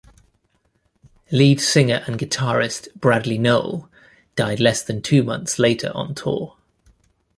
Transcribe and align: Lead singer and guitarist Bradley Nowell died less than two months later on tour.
Lead 1.31 1.61
singer 1.61 2.03
and 2.07 2.17
guitarist 2.19 2.87
Bradley 2.95 3.37
Nowell 3.37 3.87
died 4.35 4.59
less 4.59 4.81
than 4.81 5.03
two 5.03 5.21
months 5.21 5.59
later 5.59 5.91
on 5.93 6.15
tour. 6.15 6.57